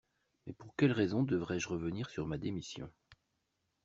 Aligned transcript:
Mais 0.47 0.53
pour 0.53 0.75
quelle 0.75 0.93
raison 0.93 1.21
devrais-je 1.21 1.67
revenir 1.69 2.09
sur 2.09 2.25
ma 2.25 2.39
démission? 2.39 2.91